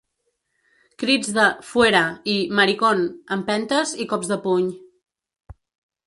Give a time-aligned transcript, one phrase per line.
[1.01, 1.99] Crits de ‘fuera’
[2.35, 3.03] i ‘maricón’,
[3.35, 4.71] empentes i cops de puny.